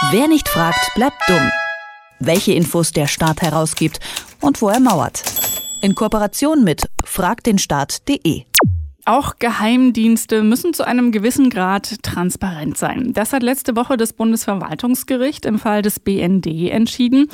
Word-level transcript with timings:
Wer 0.00 0.28
nicht 0.28 0.48
fragt, 0.48 0.94
bleibt 0.94 1.16
dumm. 1.26 1.50
Welche 2.20 2.52
Infos 2.52 2.92
der 2.92 3.08
Staat 3.08 3.42
herausgibt 3.42 3.98
und 4.40 4.62
wo 4.62 4.68
er 4.68 4.78
mauert. 4.78 5.24
In 5.82 5.96
Kooperation 5.96 6.62
mit 6.62 6.88
fragdenstaat.de. 7.04 8.44
Auch 9.06 9.36
Geheimdienste 9.40 10.44
müssen 10.44 10.72
zu 10.72 10.86
einem 10.86 11.10
gewissen 11.10 11.50
Grad 11.50 12.00
transparent 12.04 12.78
sein. 12.78 13.12
Das 13.12 13.32
hat 13.32 13.42
letzte 13.42 13.74
Woche 13.74 13.96
das 13.96 14.12
Bundesverwaltungsgericht 14.12 15.44
im 15.44 15.58
Fall 15.58 15.82
des 15.82 15.98
BND 15.98 16.46
entschieden. 16.70 17.28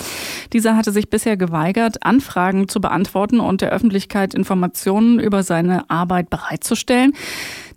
Dieser 0.54 0.74
hatte 0.74 0.90
sich 0.90 1.10
bisher 1.10 1.36
geweigert, 1.36 2.02
Anfragen 2.02 2.68
zu 2.68 2.80
beantworten 2.80 3.40
und 3.40 3.60
der 3.60 3.72
Öffentlichkeit 3.72 4.32
Informationen 4.32 5.18
über 5.20 5.42
seine 5.42 5.90
Arbeit 5.90 6.30
bereitzustellen. 6.30 7.12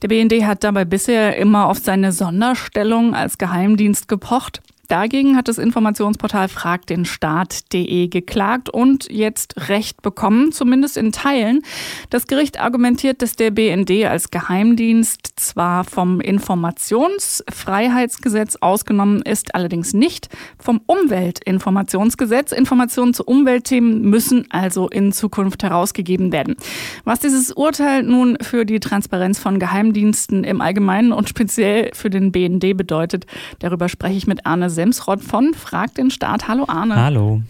Der 0.02 0.08
BND 0.08 0.46
hat 0.46 0.64
dabei 0.64 0.86
bisher 0.86 1.36
immer 1.36 1.68
auf 1.68 1.80
seine 1.80 2.14
Sonderstellung 2.14 3.14
als 3.14 3.38
Geheimdienst 3.38 4.08
gepocht. 4.08 4.62
Dagegen 4.88 5.36
hat 5.36 5.50
das 5.50 5.58
Informationsportal 5.58 6.48
fragdenstaat.de 6.48 8.08
geklagt 8.08 8.70
und 8.70 9.12
jetzt 9.12 9.70
Recht 9.70 10.02
bekommen, 10.02 10.54
zumindest 10.54 10.96
in 10.96 11.12
Teilen. 11.12 11.64
Das 12.10 12.28
Gericht 12.28 12.58
argumentiert, 12.60 13.22
dass 13.22 13.36
der 13.36 13.52
BND 13.52 14.06
als 14.06 14.32
Geheimdienst 14.32 15.34
zwar 15.36 15.84
vom 15.84 16.22
Informationsfreiheitsgesetz 16.22 18.56
ausgenommen 18.58 19.22
ist, 19.24 19.56
allerdings 19.56 19.94
nicht 19.94 20.30
vom 20.58 20.80
Umweltinformationsgesetz. 20.86 22.54
Informationen 22.54 23.14
zu 23.14 23.26
Umweltthemen 23.26 24.02
müssen 24.02 24.48
also 24.52 24.88
in 24.88 25.12
Zukunft 25.12 25.64
herausgegeben 25.64 26.32
werden. 26.32 26.56
Was 27.04 27.20
dieses 27.20 27.52
Urteil 27.52 28.04
nun 28.04 28.38
für 28.42 28.64
die 28.66 28.80
Transparenz 28.80 29.38
von 29.38 29.60
Geheimdiensten 29.60 30.46
im 30.46 30.62
Allgemeinen 30.62 31.12
und 31.12 31.28
speziell 31.28 31.92
für 31.94 32.10
den 32.10 32.32
BND 32.32 32.78
bedeutet, 32.78 33.26
darüber 33.60 33.90
spreche 33.90 34.16
ich 34.16 34.28
mit 34.28 34.46
Arne 34.46 34.70
Semsrott 34.78 35.24
von 35.24 35.56
Frag 35.56 35.96
den 35.96 36.12
Staat. 36.12 36.48
Hallo 36.48 36.66
Arne. 36.68 36.96
Hallo. 36.96 37.42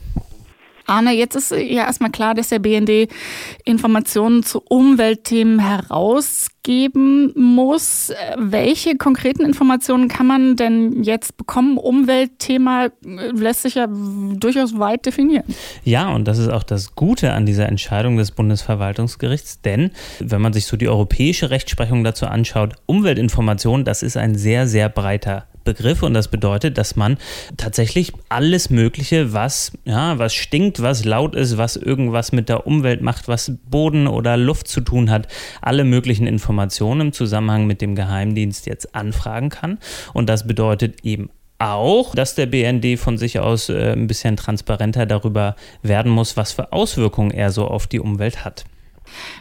Arne, 0.86 1.12
jetzt 1.12 1.36
ist 1.36 1.52
ja 1.52 1.86
erstmal 1.86 2.10
klar, 2.10 2.34
dass 2.34 2.48
der 2.48 2.60
BND 2.60 3.10
Informationen 3.66 4.44
zu 4.44 4.62
Umweltthemen 4.62 5.60
herausgeben 5.60 7.34
muss. 7.36 8.14
Welche 8.38 8.96
konkreten 8.96 9.44
Informationen 9.44 10.08
kann 10.08 10.26
man 10.26 10.56
denn 10.56 11.04
jetzt 11.04 11.36
bekommen? 11.36 11.78
Umweltthema 11.78 12.88
lässt 13.04 13.64
sich 13.64 13.76
ja 13.76 13.88
durchaus 13.90 14.80
weit 14.80 15.06
definieren. 15.06 15.44
Ja, 15.84 16.08
und 16.16 16.26
das 16.26 16.38
ist 16.38 16.48
auch 16.48 16.64
das 16.64 16.96
Gute 16.96 17.34
an 17.34 17.46
dieser 17.46 17.68
Entscheidung 17.68 18.16
des 18.16 18.32
Bundesverwaltungsgerichts, 18.32 19.62
denn 19.62 19.92
wenn 20.20 20.42
man 20.42 20.54
sich 20.54 20.68
so 20.68 20.78
die 20.78 20.88
europäische 20.88 21.50
Rechtsprechung 21.50 22.06
dazu 22.06 22.28
anschaut, 22.28 22.76
Umweltinformation, 22.86 23.84
das 23.84 24.04
ist 24.04 24.16
ein 24.16 24.36
sehr, 24.36 24.68
sehr 24.68 24.88
breiter 24.88 25.48
Begriff 25.68 26.02
und 26.02 26.14
das 26.14 26.30
bedeutet, 26.30 26.78
dass 26.78 26.96
man 26.96 27.18
tatsächlich 27.58 28.14
alles 28.30 28.70
Mögliche, 28.70 29.34
was, 29.34 29.74
ja, 29.84 30.18
was 30.18 30.34
stinkt, 30.34 30.82
was 30.82 31.04
laut 31.04 31.36
ist, 31.36 31.58
was 31.58 31.76
irgendwas 31.76 32.32
mit 32.32 32.48
der 32.48 32.66
Umwelt 32.66 33.02
macht, 33.02 33.28
was 33.28 33.52
Boden 33.70 34.08
oder 34.08 34.38
Luft 34.38 34.70
zu 34.70 34.80
tun 34.80 35.10
hat, 35.10 35.28
alle 35.62 35.84
möglichen 35.84 36.26
Informationen 36.26 37.02
im 37.02 37.12
Zusammenhang 37.12 37.68
mit 37.68 37.82
dem 37.82 37.96
Geheimdienst 37.96 38.66
jetzt 38.66 38.96
anfragen 38.96 39.50
kann. 39.50 39.78
Und 40.14 40.30
das 40.30 40.48
bedeutet 40.48 41.04
eben 41.04 41.30
auch, 41.60 42.16
dass 42.16 42.36
der 42.36 42.46
BND 42.46 42.98
von 42.98 43.18
sich 43.18 43.40
aus 43.40 43.68
äh, 43.68 43.92
ein 43.92 44.08
bisschen 44.08 44.38
transparenter 44.38 45.06
darüber 45.06 45.58
werden 45.82 46.12
muss, 46.12 46.38
was 46.38 46.54
für 46.54 46.72
Auswirkungen 46.72 47.32
er 47.32 47.52
so 47.52 47.68
auf 47.68 47.88
die 47.88 48.00
Umwelt 48.00 48.46
hat. 48.46 48.64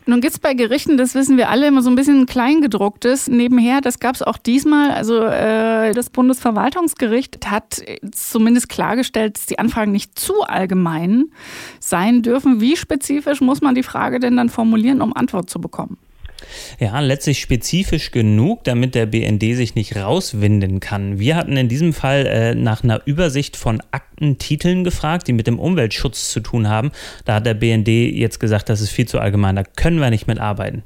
Nun 0.07 0.21
gibt 0.21 0.35
es 0.35 0.39
bei 0.39 0.55
Gerichten, 0.55 0.97
das 0.97 1.15
wissen 1.15 1.37
wir 1.37 1.51
alle, 1.51 1.67
immer 1.67 1.83
so 1.83 1.91
ein 1.91 1.97
bisschen 1.97 2.27
Kleingedrucktes 2.27 3.29
nebenher. 3.29 3.81
Das 3.81 4.01
gab 4.01 4.15
es 4.15 4.23
auch 4.23 4.39
diesmal. 4.39 4.91
Also 4.91 5.23
äh, 5.25 5.93
das 5.93 6.11
Bundesverwaltungsgericht 6.11 7.51
hat 7.51 7.83
zumindest 8.13 8.69
klargestellt, 8.69 9.37
dass 9.37 9.47
die 9.47 9.59
Anfragen 9.59 9.93
nicht 9.93 10.19
zu 10.19 10.43
allgemein 10.43 11.27
sein 11.81 12.23
dürfen. 12.23 12.61
Wie 12.61 12.77
spezifisch 12.77 13.41
muss 13.41 13.61
man 13.61 13.75
die 13.75 13.83
Frage 13.83 14.21
denn 14.21 14.37
dann 14.37 14.49
formulieren, 14.49 15.03
um 15.03 15.15
Antwort 15.15 15.51
zu 15.51 15.61
bekommen? 15.61 15.99
Ja, 16.79 17.01
letztlich 17.01 17.41
spezifisch 17.41 18.11
genug, 18.11 18.65
damit 18.65 18.95
der 18.95 19.07
BND 19.07 19.57
sich 19.57 19.75
nicht 19.75 19.97
rauswinden 19.97 20.81
kann. 20.81 21.19
Wir 21.19 21.37
hatten 21.37 21.57
in 21.57 21.69
diesem 21.69 21.93
Fall 21.93 22.27
äh, 22.27 22.55
nach 22.55 22.85
einer 22.85 23.01
Übersicht 23.07 23.57
von 23.57 23.83
Aktentiteln 23.91 24.85
gefragt, 24.85 25.29
die 25.29 25.33
mit 25.33 25.47
dem 25.47 25.59
Umweltschutz 25.59 26.31
zu 26.31 26.41
tun 26.41 26.69
haben. 26.69 26.93
Da 27.25 27.35
hat 27.37 27.47
der 27.47 27.55
BND 27.55 27.89
jetzt 27.89 28.41
gesagt, 28.41 28.69
das 28.69 28.81
ist 28.81 28.91
viel 28.91 29.09
zu 29.09 29.19
allgemein, 29.19 29.57
da 29.57 29.63
können 29.65 30.01
wir 30.01 30.11
nicht 30.11 30.27
mitarbeiten. 30.27 30.83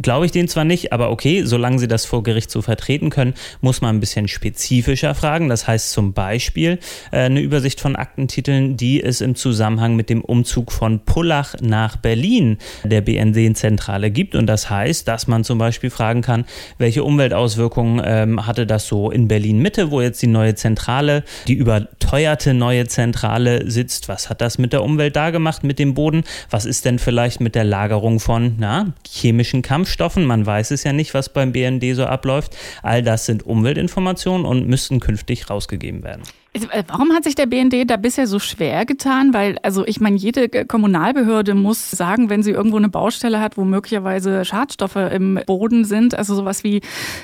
Glaube 0.00 0.26
ich 0.26 0.32
den 0.32 0.48
zwar 0.48 0.64
nicht, 0.64 0.92
aber 0.92 1.10
okay, 1.10 1.42
solange 1.44 1.78
sie 1.78 1.88
das 1.88 2.04
vor 2.04 2.22
Gericht 2.22 2.50
so 2.50 2.62
vertreten 2.62 3.10
können, 3.10 3.34
muss 3.60 3.80
man 3.80 3.96
ein 3.96 4.00
bisschen 4.00 4.28
spezifischer 4.28 5.14
fragen. 5.14 5.48
Das 5.48 5.66
heißt 5.66 5.92
zum 5.92 6.12
Beispiel 6.12 6.78
äh, 7.10 7.20
eine 7.20 7.40
Übersicht 7.40 7.80
von 7.80 7.96
Aktentiteln, 7.96 8.76
die 8.76 9.02
es 9.02 9.20
im 9.20 9.34
Zusammenhang 9.34 9.96
mit 9.96 10.10
dem 10.10 10.22
Umzug 10.22 10.72
von 10.72 11.04
Pullach 11.04 11.54
nach 11.60 11.96
Berlin 11.96 12.58
der 12.84 13.00
BND-Zentrale 13.00 14.10
gibt. 14.10 14.34
Und 14.34 14.46
das 14.46 14.70
heißt, 14.70 14.77
dass 15.08 15.26
man 15.26 15.44
zum 15.44 15.58
Beispiel 15.58 15.90
fragen 15.90 16.22
kann, 16.22 16.44
welche 16.78 17.02
Umweltauswirkungen 17.02 18.02
ähm, 18.04 18.46
hatte 18.46 18.66
das 18.66 18.86
so 18.86 19.10
in 19.10 19.26
Berlin 19.26 19.58
Mitte, 19.58 19.90
wo 19.90 20.00
jetzt 20.00 20.22
die 20.22 20.26
neue 20.26 20.54
Zentrale, 20.54 21.24
die 21.46 21.54
überteuerte 21.54 22.54
neue 22.54 22.86
Zentrale 22.86 23.70
sitzt. 23.70 24.08
Was 24.08 24.30
hat 24.30 24.40
das 24.40 24.58
mit 24.58 24.72
der 24.72 24.82
Umwelt 24.82 25.16
da 25.16 25.30
gemacht, 25.30 25.64
mit 25.64 25.78
dem 25.78 25.94
Boden? 25.94 26.24
Was 26.50 26.66
ist 26.66 26.84
denn 26.84 26.98
vielleicht 26.98 27.40
mit 27.40 27.54
der 27.54 27.64
Lagerung 27.64 28.20
von 28.20 28.54
na, 28.58 28.92
chemischen 29.06 29.62
Kampf 29.62 29.88
Kampfstoffen. 29.88 30.24
Man 30.24 30.44
weiß 30.44 30.72
es 30.72 30.84
ja 30.84 30.92
nicht, 30.92 31.14
was 31.14 31.28
beim 31.28 31.52
BND 31.52 31.94
so 31.94 32.04
abläuft. 32.04 32.56
All 32.82 33.02
das 33.02 33.26
sind 33.26 33.46
Umweltinformationen 33.46 34.44
und 34.44 34.68
müssten 34.68 35.00
künftig 35.00 35.48
rausgegeben 35.48 36.02
werden. 36.02 36.22
Äh, 36.52 36.82
warum 36.88 37.12
hat 37.12 37.24
sich 37.24 37.34
der 37.34 37.46
BND 37.46 37.88
da 37.90 37.96
bisher 37.96 38.26
so 38.26 38.38
schwer 38.38 38.86
getan? 38.86 39.34
Weil, 39.34 39.58
also 39.62 39.86
ich 39.86 40.00
meine, 40.00 40.16
jede 40.16 40.48
Kommunalbehörde 40.64 41.54
muss 41.54 41.90
sagen, 41.90 42.30
wenn 42.30 42.42
sie 42.42 42.52
irgendwo 42.52 42.76
eine 42.76 42.88
Baustelle 42.88 43.40
hat, 43.40 43.56
wo 43.56 43.64
möglicherweise 43.64 44.44
Schadstoffe 44.44 44.96
im 44.96 45.40
Boden 45.46 45.84
sind, 45.84 46.16
also 46.16 46.34
sowas 46.34 46.64
wie 46.64 46.80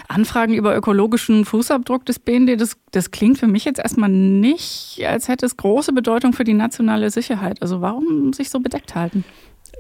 Anfragen 0.09 0.55
über 0.55 0.77
ökologischen 0.77 1.45
Fußabdruck 1.45 2.05
des 2.05 2.19
BND, 2.19 2.61
das, 2.61 2.77
das 2.91 3.11
klingt 3.11 3.39
für 3.39 3.47
mich 3.47 3.65
jetzt 3.65 3.79
erstmal 3.79 4.11
nicht, 4.11 5.03
als 5.07 5.29
hätte 5.29 5.47
es 5.47 5.57
große 5.57 5.93
Bedeutung 5.93 6.33
für 6.33 6.45
die 6.45 6.55
nationale 6.55 7.11
Sicherheit. 7.11 7.63
Also 7.63 7.81
warum 7.81 8.33
sich 8.33 8.51
so 8.51 8.61
bedeckt 8.61 8.95
halten? 8.95 9.25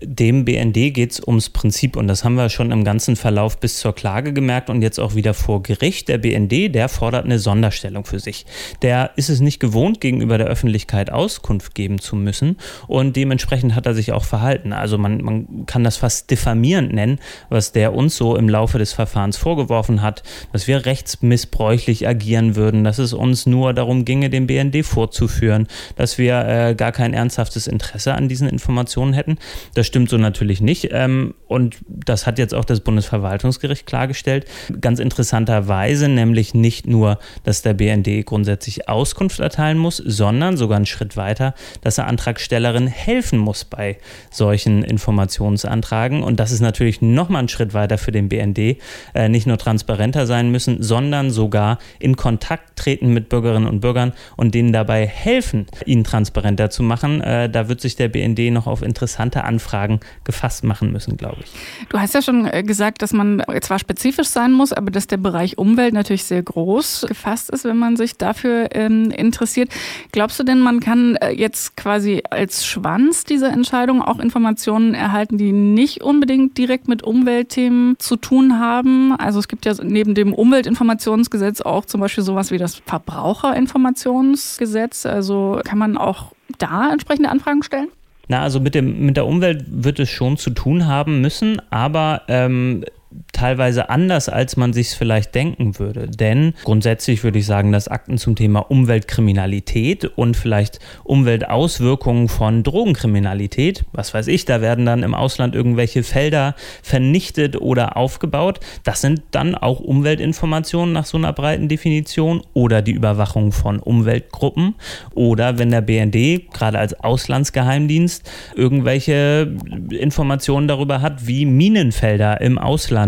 Dem 0.06 0.44
BND 0.44 0.94
geht 0.94 1.12
es 1.12 1.20
ums 1.26 1.50
Prinzip 1.50 1.97
und 1.97 2.09
das 2.09 2.25
haben 2.25 2.34
wir 2.34 2.48
schon 2.48 2.70
im 2.70 2.84
ganzen 2.84 3.16
Verlauf 3.16 3.59
bis 3.59 3.78
zur 3.78 3.94
Klage 3.94 4.32
gemerkt 4.32 4.70
und 4.70 4.82
jetzt 4.82 4.98
auch 4.98 5.15
wieder 5.15 5.34
vor 5.34 5.62
Gericht. 5.62 6.09
Der 6.09 6.19
BND, 6.19 6.75
der 6.75 6.88
fordert 6.88 7.25
eine 7.25 7.38
Sonderstellung 7.38 8.04
für 8.04 8.19
sich. 8.19 8.47
Der 8.82 9.10
ist 9.16 9.28
es 9.28 9.41
nicht 9.41 9.60
gewohnt, 9.60 10.00
gegenüber 10.00 10.38
der 10.38 10.47
Öffentlichkeit 10.47 11.10
Auskunft 11.10 11.75
geben 11.75 11.98
zu 11.98 12.16
müssen 12.16 12.56
und 12.87 13.16
dementsprechend 13.16 13.75
hat 13.75 13.87
er 13.87 13.94
sich 13.94 14.12
auch 14.12 14.25
verhalten. 14.25 14.72
Also 14.72 14.98
man, 14.98 15.22
man 15.22 15.66
kann 15.66 15.84
das 15.84 15.97
fast 15.97 16.31
diffamierend 16.31 16.92
nennen, 16.92 17.19
was 17.48 17.72
der 17.72 17.94
uns 17.94 18.16
so 18.16 18.36
im 18.36 18.48
Laufe 18.48 18.78
des 18.78 18.92
Verfahrens 18.92 19.36
vorgeworfen 19.36 20.03
hat, 20.03 20.22
dass 20.53 20.66
wir 20.66 20.86
rechtsmissbräuchlich 20.86 22.06
agieren 22.06 22.56
würden, 22.56 22.84
dass 22.84 22.98
es 22.98 23.12
uns 23.12 23.47
nur 23.47 23.72
darum 23.72 24.04
ginge, 24.04 24.31
den 24.31 24.47
BND 24.47 24.84
vorzuführen, 24.84 25.66
dass 25.97 26.19
wir 26.19 26.47
äh, 26.47 26.75
gar 26.75 26.92
kein 26.92 27.15
ernsthaftes 27.15 27.66
Interesse 27.66 28.15
an 28.15 28.28
diesen 28.28 28.48
Informationen 28.48 29.12
hätten. 29.12 29.38
Das 29.75 29.86
stimmt 29.94 30.10
so 30.10 30.19
natürlich 30.19 30.60
nicht. 30.60 30.88
Ähm, 30.91 31.34
und 31.47 31.77
das 31.87 32.27
hat 32.27 32.41
jetzt 32.41 32.53
auch 32.53 32.65
das 32.65 32.81
Bundesverwaltungsgericht 32.81 33.87
klargestellt. 33.87 34.44
Ganz 34.81 34.99
interessanterweise 34.99 36.09
nämlich 36.09 36.53
nicht 36.53 36.88
nur, 36.88 37.21
dass 37.44 37.62
der 37.62 37.75
BND 37.75 38.27
grundsätzlich 38.27 38.88
Auskunft 38.88 39.38
erteilen 39.38 39.78
muss, 39.78 39.99
sondern 39.99 40.56
sogar 40.56 40.78
einen 40.78 40.87
Schritt 40.87 41.16
weiter, 41.16 41.54
dass 41.81 41.99
er 41.99 42.09
Antragstellerin 42.09 42.88
helfen 42.88 43.38
muss 43.38 43.65
bei 43.65 43.99
solchen 44.33 44.83
Informationsantragen. 44.83 46.25
Und 46.25 46.41
das 46.41 46.50
ist 46.50 46.60
natürlich 46.60 47.00
nochmal 47.00 47.44
ein 47.44 47.49
Schritt 47.49 47.72
weiter 47.72 47.97
für 47.97 48.10
den 48.10 48.28
BND. 48.28 48.78
Äh, 49.15 49.28
nicht 49.28 49.47
nur 49.47 49.59
transparenter 49.59 50.27
sein 50.27 50.50
müssen, 50.50 50.83
sondern 50.83 51.31
sogar 51.31 51.78
in 52.00 52.16
Kontakt 52.16 52.81
treten 52.81 53.15
mit 53.15 53.28
Bürgerinnen 53.28 53.69
und 53.69 53.78
Bürgern 53.78 54.12
und 54.37 54.56
denen 54.56 54.72
dabei 54.72 55.07
helfen, 55.07 55.66
ihnen 55.86 56.03
transparenter 56.03 56.69
zu 56.69 56.83
machen. 56.83 57.21
Äh, 57.21 57.48
da 57.48 57.69
wird 57.69 57.80
sich 57.80 57.95
der 57.95 58.09
BND 58.09 58.53
noch 58.53 58.66
auf 58.66 58.83
interessante 58.83 59.45
Anfragen 59.45 59.73
Fragen 59.74 59.98
gefasst 60.22 60.62
machen 60.62 60.92
müssen, 60.92 61.16
glaube 61.16 61.38
ich. 61.42 61.50
Du 61.88 61.98
hast 61.98 62.15
ja 62.15 62.22
schon 62.22 62.47
äh, 62.47 62.62
gesagt, 62.62 63.03
dass 63.03 63.12
man 63.12 63.42
zwar 63.60 63.80
spezifisch 63.80 64.28
sein 64.28 64.53
muss, 64.53 64.72
aber 64.72 64.92
dass 64.92 65.09
der 65.09 65.16
Bereich 65.16 65.59
Umwelt 65.59 65.94
natürlich 65.94 66.22
sehr 66.22 66.44
groß 66.44 67.06
gefasst 67.09 67.50
ist, 67.50 67.65
wenn 67.65 67.76
man 67.76 67.97
sich 67.97 68.16
dafür 68.16 68.68
ähm, 68.71 69.10
interessiert. 69.10 69.71
Glaubst 70.12 70.38
du 70.38 70.44
denn, 70.44 70.60
man 70.60 70.78
kann 70.78 71.16
äh, 71.16 71.30
jetzt 71.30 71.76
quasi 71.76 72.22
als 72.30 72.65
Schwanz 72.65 73.24
dieser 73.24 73.50
Entscheidung 73.50 74.00
auch 74.00 74.21
Informationen 74.21 74.94
erhalten, 74.94 75.38
die 75.38 75.50
nicht 75.50 76.04
unbedingt 76.04 76.56
direkt 76.56 76.86
mit 76.86 77.03
Umweltthemen 77.03 77.97
zu 77.98 78.15
tun 78.15 78.60
haben? 78.60 79.16
Also 79.16 79.41
es 79.41 79.48
gibt 79.48 79.66
ja 79.66 79.74
neben 79.82 80.15
dem 80.15 80.32
Umweltinformationsgesetz 80.32 81.62
auch 81.62 81.84
zum 81.84 82.00
Beispiel 82.00 82.22
sowas 82.22 82.53
wie 82.53 82.59
das 82.59 82.76
Verbraucherinformationsgesetz. 82.86 85.04
Also 85.04 85.60
kann 85.65 85.78
man 85.78 85.98
auch 85.98 86.30
da 86.59 86.92
entsprechende 86.92 87.30
Anfragen 87.30 87.65
stellen? 87.65 87.88
Na, 88.28 88.42
also 88.42 88.60
mit, 88.60 88.74
dem, 88.74 89.06
mit 89.06 89.16
der 89.16 89.26
Umwelt 89.26 89.65
wird 89.68 89.98
es 89.98 90.10
schon 90.10 90.36
zu 90.36 90.50
tun 90.50 90.86
haben 90.86 91.21
müssen, 91.21 91.60
aber 91.71 92.22
ähm, 92.28 92.84
teilweise 93.33 93.91
anders, 93.91 94.28
als 94.28 94.57
man 94.57 94.72
sich 94.72 94.91
vielleicht 94.91 95.34
denken 95.34 95.78
würde. 95.78 96.09
Denn 96.09 96.55
grundsätzlich 96.65 97.22
würde 97.22 97.39
ich 97.39 97.47
sagen, 97.47 97.72
dass 97.72 97.89
Akten 97.89 98.19
zum 98.19 98.37
Thema 98.37 98.61
Umweltkriminalität 98.71 100.05
und 100.05 100.37
vielleicht 100.37 100.78
Umweltauswirkungen 101.05 102.28
von 102.28 102.63
Drogenkriminalität, 102.63 103.84
was 103.93 104.15
weiß 104.15 104.28
ich, 104.28 104.45
da 104.45 104.61
werden 104.61 104.87
dann 104.87 105.03
im 105.03 105.15
Ausland 105.15 105.55
irgendwelche 105.55 106.03
Felder 106.03 106.55
vernichtet 106.83 107.61
oder 107.61 107.97
aufgebaut. 107.97 108.61
Das 108.83 109.01
sind 109.01 109.22
dann 109.31 109.55
auch 109.55 109.81
Umweltinformationen 109.81 110.93
nach 110.93 111.07
so 111.07 111.19
einer 111.19 111.33
breiten 111.33 111.69
Definition 111.69 112.43
oder 112.53 112.83
die 112.83 112.93
Überwachung 112.93 113.53
von 113.53 113.78
Umweltgruppen 113.78 114.75
oder 115.15 115.59
wenn 115.59 115.71
der 115.71 115.83
BND 115.83 116.53
gerade 116.53 116.78
als 116.78 116.99
Auslandsgeheimdienst 116.99 118.31
irgendwelche 118.57 119.53
Informationen 119.91 120.69
darüber 120.69 121.01
hat, 121.01 121.27
wie 121.27 121.47
Minenfelder 121.47 122.41
im 122.41 122.59
Ausland 122.59 123.03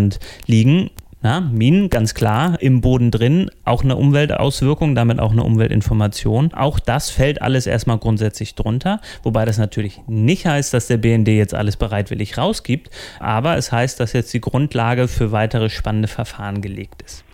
liegen. 0.46 0.90
Ja, 1.22 1.40
Minen, 1.40 1.90
ganz 1.90 2.14
klar, 2.14 2.60
im 2.60 2.82
Boden 2.82 3.10
drin, 3.10 3.50
auch 3.64 3.82
eine 3.82 3.96
Umweltauswirkung, 3.96 4.94
damit 4.94 5.18
auch 5.18 5.32
eine 5.32 5.42
Umweltinformation. 5.42 6.52
Auch 6.54 6.78
das 6.78 7.10
fällt 7.10 7.42
alles 7.42 7.66
erstmal 7.66 7.98
grundsätzlich 7.98 8.54
drunter, 8.54 9.00
wobei 9.24 9.44
das 9.44 9.58
natürlich 9.58 10.00
nicht 10.06 10.46
heißt, 10.46 10.72
dass 10.72 10.86
der 10.86 10.98
BND 10.98 11.28
jetzt 11.28 11.54
alles 11.54 11.76
bereitwillig 11.78 12.38
rausgibt, 12.38 12.90
aber 13.18 13.56
es 13.56 13.72
heißt, 13.72 13.98
dass 13.98 14.12
jetzt 14.12 14.34
die 14.34 14.40
Grundlage 14.40 15.08
für 15.08 15.32
weitere 15.32 15.68
spannende 15.68 16.06
Verfahren 16.06 16.60
gelegt 16.60 17.02
ist. 17.02 17.24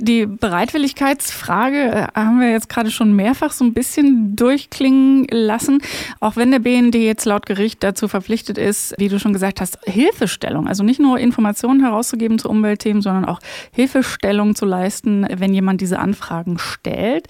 Die 0.00 0.26
Bereitwilligkeitsfrage 0.26 1.76
äh, 1.76 2.06
haben 2.14 2.40
wir 2.40 2.50
jetzt 2.50 2.68
gerade 2.68 2.90
schon 2.90 3.14
mehrfach 3.14 3.52
so 3.52 3.64
ein 3.64 3.74
bisschen 3.74 4.36
durchklingen 4.36 5.26
lassen. 5.30 5.80
Auch 6.20 6.36
wenn 6.36 6.50
der 6.50 6.60
BND 6.60 6.94
jetzt 6.96 7.24
laut 7.24 7.46
Gericht 7.46 7.82
dazu 7.82 8.08
verpflichtet 8.08 8.58
ist, 8.58 8.94
wie 8.98 9.08
du 9.08 9.18
schon 9.18 9.32
gesagt 9.32 9.60
hast, 9.60 9.78
Hilfestellung, 9.84 10.68
also 10.68 10.82
nicht 10.82 11.00
nur 11.00 11.18
Informationen 11.18 11.80
herauszugeben 11.80 12.38
zu 12.38 12.48
Umweltthemen, 12.48 13.02
sondern 13.02 13.24
auch 13.24 13.40
Hilfestellung 13.72 14.54
zu 14.54 14.66
leisten, 14.66 15.26
wenn 15.36 15.54
jemand 15.54 15.80
diese 15.80 15.98
Anfragen 15.98 16.58
stellt. 16.58 17.28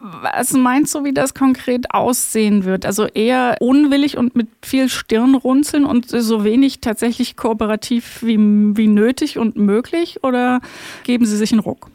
Was 0.00 0.52
meinst 0.52 0.94
du, 0.94 1.02
wie 1.02 1.12
das 1.12 1.34
konkret 1.34 1.92
aussehen 1.92 2.64
wird? 2.64 2.86
Also 2.86 3.06
eher 3.06 3.56
unwillig 3.58 4.16
und 4.16 4.36
mit 4.36 4.46
viel 4.62 4.88
Stirnrunzeln 4.88 5.84
und 5.84 6.08
so 6.08 6.44
wenig 6.44 6.80
tatsächlich 6.80 7.34
kooperativ 7.34 8.22
wie, 8.22 8.38
wie 8.38 8.86
nötig 8.86 9.38
und 9.38 9.56
möglich? 9.56 10.22
Oder 10.22 10.60
geben 11.02 11.26
Sie 11.26 11.36
sich 11.36 11.50
einen 11.50 11.60
Ruck? 11.60 11.90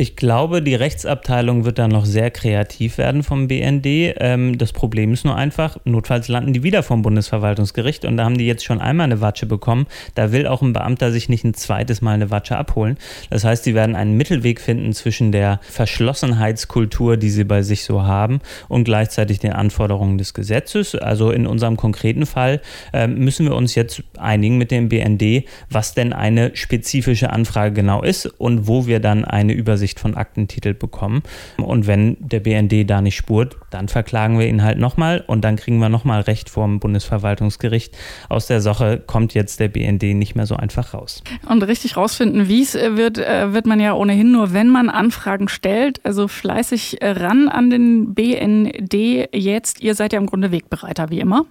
Ich 0.00 0.16
glaube, 0.16 0.62
die 0.62 0.74
Rechtsabteilung 0.74 1.66
wird 1.66 1.78
da 1.78 1.86
noch 1.86 2.06
sehr 2.06 2.30
kreativ 2.30 2.96
werden 2.96 3.22
vom 3.22 3.48
BND. 3.48 3.84
Ähm, 4.16 4.56
das 4.56 4.72
Problem 4.72 5.12
ist 5.12 5.26
nur 5.26 5.36
einfach, 5.36 5.76
notfalls 5.84 6.28
landen 6.28 6.54
die 6.54 6.62
wieder 6.62 6.82
vom 6.82 7.02
Bundesverwaltungsgericht 7.02 8.06
und 8.06 8.16
da 8.16 8.24
haben 8.24 8.38
die 8.38 8.46
jetzt 8.46 8.64
schon 8.64 8.80
einmal 8.80 9.04
eine 9.04 9.20
Watsche 9.20 9.44
bekommen. 9.44 9.86
Da 10.14 10.32
will 10.32 10.46
auch 10.46 10.62
ein 10.62 10.72
Beamter 10.72 11.12
sich 11.12 11.28
nicht 11.28 11.44
ein 11.44 11.52
zweites 11.52 12.00
Mal 12.00 12.14
eine 12.14 12.30
Watsche 12.30 12.56
abholen. 12.56 12.96
Das 13.28 13.44
heißt, 13.44 13.64
sie 13.64 13.74
werden 13.74 13.94
einen 13.94 14.16
Mittelweg 14.16 14.62
finden 14.62 14.94
zwischen 14.94 15.32
der 15.32 15.60
Verschlossenheitskultur, 15.68 17.18
die 17.18 17.28
sie 17.28 17.44
bei 17.44 17.60
sich 17.60 17.84
so 17.84 18.02
haben, 18.04 18.40
und 18.68 18.84
gleichzeitig 18.84 19.38
den 19.38 19.52
Anforderungen 19.52 20.16
des 20.16 20.32
Gesetzes. 20.32 20.94
Also 20.94 21.30
in 21.30 21.46
unserem 21.46 21.76
konkreten 21.76 22.24
Fall 22.24 22.62
äh, 22.94 23.06
müssen 23.06 23.44
wir 23.44 23.54
uns 23.54 23.74
jetzt 23.74 24.02
einigen 24.16 24.56
mit 24.56 24.70
dem 24.70 24.88
BND, 24.88 25.44
was 25.68 25.92
denn 25.92 26.14
eine 26.14 26.56
spezifische 26.56 27.28
Anfrage 27.28 27.74
genau 27.74 28.02
ist 28.02 28.24
und 28.24 28.66
wo 28.66 28.86
wir 28.86 28.98
dann 28.98 29.26
eine 29.26 29.52
Übersicht 29.52 29.89
Übersicht 29.90 30.00
von 30.00 30.14
Aktentitel 30.14 30.74
bekommen. 30.74 31.22
Und 31.58 31.86
wenn 31.86 32.16
der 32.20 32.40
BND 32.40 32.88
da 32.88 33.00
nicht 33.00 33.16
spurt, 33.16 33.56
dann 33.70 33.88
verklagen 33.88 34.38
wir 34.38 34.46
ihn 34.46 34.62
halt 34.62 34.78
nochmal 34.78 35.24
und 35.26 35.42
dann 35.42 35.56
kriegen 35.56 35.78
wir 35.78 35.88
nochmal 35.88 36.20
Recht 36.22 36.48
vor 36.48 36.66
dem 36.66 36.78
Bundesverwaltungsgericht. 36.78 37.96
Aus 38.28 38.46
der 38.46 38.60
Sache 38.60 39.02
kommt 39.04 39.34
jetzt 39.34 39.58
der 39.58 39.68
BND 39.68 40.14
nicht 40.14 40.36
mehr 40.36 40.46
so 40.46 40.56
einfach 40.56 40.94
raus. 40.94 41.22
Und 41.48 41.62
richtig 41.62 41.96
rausfinden, 41.96 42.48
wie 42.48 42.62
es 42.62 42.74
äh, 42.74 42.96
wird, 42.96 43.18
äh, 43.18 43.52
wird 43.52 43.66
man 43.66 43.80
ja 43.80 43.94
ohnehin 43.94 44.32
nur, 44.32 44.52
wenn 44.52 44.68
man 44.68 44.88
Anfragen 44.88 45.48
stellt. 45.48 46.04
Also 46.04 46.28
fleißig 46.28 47.02
äh, 47.02 47.10
ran 47.10 47.48
an 47.48 47.70
den 47.70 48.14
BND 48.14 49.28
jetzt. 49.34 49.80
Ihr 49.82 49.94
seid 49.94 50.12
ja 50.12 50.18
im 50.18 50.26
Grunde 50.26 50.52
Wegbereiter, 50.52 51.10
wie 51.10 51.20
immer. 51.20 51.46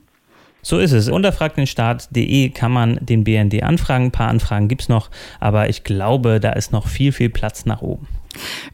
So 0.62 0.77
ist 0.77 0.92
es. 0.92 1.07
Unter 1.07 1.31
fragdenstaat.de 1.31 2.50
kann 2.50 2.71
man 2.71 3.00
den 3.01 3.24
BND 3.24 3.63
anfragen. 3.63 4.06
Ein 4.06 4.12
paar 4.12 4.27
Anfragen 4.27 4.68
gibt 4.68 4.83
es 4.83 4.89
noch, 4.89 5.09
aber 5.39 5.69
ich 5.69 5.83
glaube, 5.83 6.39
da 6.39 6.51
ist 6.51 6.71
noch 6.71 6.88
viel, 6.88 7.12
viel 7.12 7.30
Platz 7.30 7.65
nach 7.65 7.81
oben. 7.81 8.07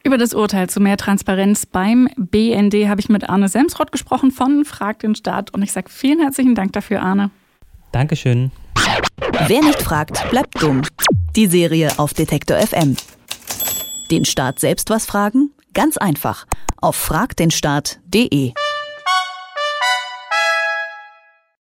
Über 0.03 0.17
das 0.17 0.33
Urteil 0.33 0.69
zu 0.69 0.79
mehr 0.79 0.97
Transparenz 0.97 1.65
beim 1.65 2.07
BND 2.17 2.87
habe 2.87 2.99
ich 2.99 3.09
mit 3.09 3.29
Arne 3.29 3.47
Semsrott 3.47 3.91
gesprochen 3.91 4.31
von 4.31 4.65
Frag 4.65 4.99
den 4.99 5.15
Staat 5.15 5.53
und 5.53 5.61
ich 5.61 5.71
sage 5.71 5.89
vielen 5.89 6.19
herzlichen 6.19 6.55
Dank 6.55 6.73
dafür, 6.73 7.01
Arne. 7.01 7.31
Dankeschön. 7.91 8.51
Wer 9.47 9.61
nicht 9.61 9.81
fragt, 9.81 10.29
bleibt 10.29 10.61
dumm. 10.61 10.81
Die 11.35 11.47
Serie 11.47 11.89
auf 11.97 12.13
Detektor 12.13 12.57
FM. 12.57 12.95
Den 14.11 14.25
Staat 14.25 14.59
selbst 14.59 14.89
was 14.89 15.05
fragen? 15.05 15.51
Ganz 15.73 15.97
einfach. 15.97 16.45
Auf 16.81 16.95
fragdenstaat.de. 16.95 18.53